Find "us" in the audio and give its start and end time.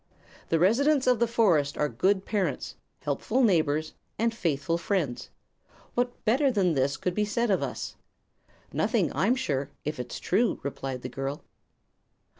7.61-7.97